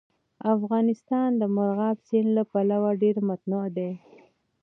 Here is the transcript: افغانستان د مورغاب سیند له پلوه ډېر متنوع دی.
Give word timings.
افغانستان 0.55 1.29
د 1.37 1.43
مورغاب 1.55 1.97
سیند 2.07 2.29
له 2.37 2.43
پلوه 2.51 2.89
ډېر 3.01 3.15
متنوع 3.29 3.67
دی. 3.77 3.91